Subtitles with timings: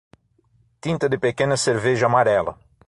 [0.87, 2.57] Tinta de pequena cerveja amarela.